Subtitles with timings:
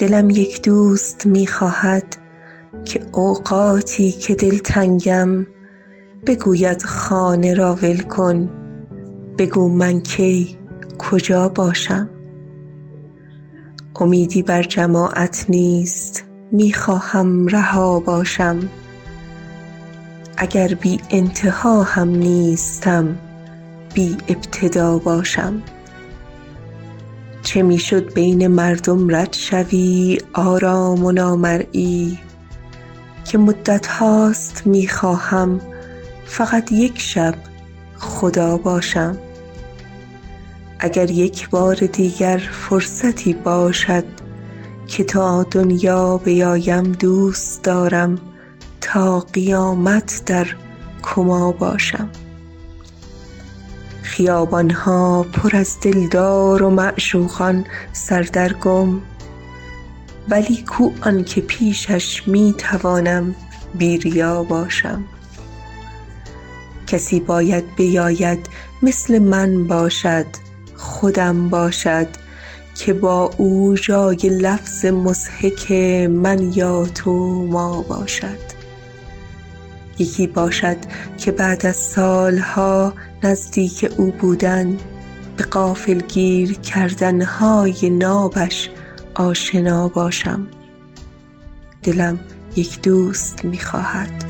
[0.00, 2.16] دلم یک دوست می خواهد
[2.84, 5.46] که اوقاتی که دلتنگم
[6.26, 8.50] بگوید خانه را ول کن
[9.38, 10.58] بگو من کی
[10.98, 12.10] کجا باشم.
[13.96, 18.58] امیدی بر جماعت نیست می خواهم رها باشم.
[20.36, 23.18] اگر بی انتها هم نیستم
[23.94, 25.62] بی ابتدا باشم.
[27.50, 32.18] چه می شد بین مردم رد شوی آرام و نامرئی؟
[33.24, 35.60] که مدت هاست می خواهم
[36.24, 37.34] فقط یک شب
[37.98, 39.18] خدا باشم.
[40.78, 44.04] اگر یک بار دیگر فرصتی باشد
[44.86, 48.18] که تا دنیا بیایم دوست دارم
[48.80, 50.46] تا قیامت در
[51.02, 52.08] کما باشم.
[54.20, 59.00] خیابان ها پر از دلدار و معشوقان سردرگم
[60.28, 63.34] ولی کو آن که پیشش می توانم
[63.74, 65.04] بی ریا باشم.
[66.86, 68.46] کسی باید بیاید
[68.82, 70.26] مثل من باشد
[70.76, 72.08] خودم باشد
[72.74, 75.72] که با او جای لفظ مضحک
[76.10, 77.12] من یا تو
[77.46, 78.49] ما باشد.
[80.00, 80.76] یکی باشد
[81.18, 84.76] که بعد از سالها نزدیک او بودن
[85.36, 88.70] به غافلگیر کردن های نابش
[89.14, 90.46] آشنا باشم.
[91.82, 92.18] دلم
[92.56, 94.29] یک دوست می خواهد